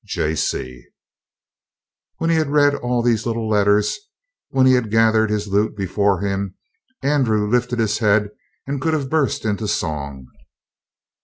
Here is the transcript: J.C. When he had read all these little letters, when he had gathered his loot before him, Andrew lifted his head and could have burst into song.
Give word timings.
J.C. 0.03 0.83
When 2.17 2.31
he 2.31 2.35
had 2.35 2.47
read 2.47 2.73
all 2.73 3.03
these 3.03 3.27
little 3.27 3.47
letters, 3.47 3.99
when 4.49 4.65
he 4.65 4.73
had 4.73 4.89
gathered 4.89 5.29
his 5.29 5.47
loot 5.47 5.77
before 5.77 6.21
him, 6.21 6.55
Andrew 7.03 7.47
lifted 7.47 7.77
his 7.77 7.99
head 7.99 8.31
and 8.65 8.81
could 8.81 8.95
have 8.95 9.11
burst 9.11 9.45
into 9.45 9.67
song. 9.67 10.25